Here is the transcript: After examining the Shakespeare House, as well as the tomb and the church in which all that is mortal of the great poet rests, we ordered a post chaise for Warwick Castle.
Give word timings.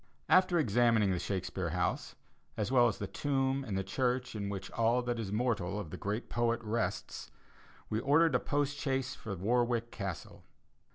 After 0.29 0.57
examining 0.57 1.11
the 1.11 1.19
Shakespeare 1.19 1.69
House, 1.69 2.15
as 2.57 2.71
well 2.71 2.87
as 2.87 2.97
the 2.97 3.05
tomb 3.05 3.63
and 3.63 3.77
the 3.77 3.83
church 3.83 4.35
in 4.35 4.49
which 4.49 4.71
all 4.71 5.03
that 5.03 5.19
is 5.19 5.31
mortal 5.31 5.79
of 5.79 5.91
the 5.91 5.95
great 5.97 6.27
poet 6.27 6.59
rests, 6.63 7.29
we 7.87 7.99
ordered 7.99 8.33
a 8.33 8.39
post 8.39 8.77
chaise 8.79 9.13
for 9.13 9.35
Warwick 9.35 9.91
Castle. 9.91 10.43